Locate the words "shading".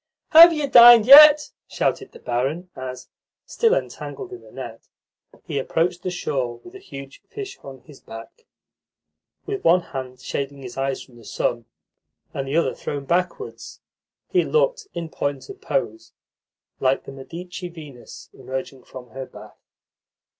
10.19-10.63